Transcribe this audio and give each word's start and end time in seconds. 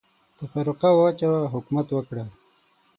تفرقه 0.37 0.89
واچوه، 0.97 1.39
حکومت 1.53 1.87
وکړه. 1.91 2.23